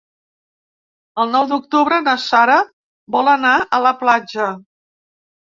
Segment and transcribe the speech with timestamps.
[1.23, 2.57] El nou d'octubre na Sara
[3.17, 4.51] vol anar a la platja.